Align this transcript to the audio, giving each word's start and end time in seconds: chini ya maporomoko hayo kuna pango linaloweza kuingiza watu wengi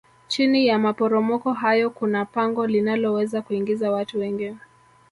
chini 0.27 0.67
ya 0.67 0.79
maporomoko 0.79 1.53
hayo 1.53 1.89
kuna 1.89 2.25
pango 2.25 2.67
linaloweza 2.67 3.41
kuingiza 3.41 3.91
watu 3.91 4.19
wengi 4.19 4.55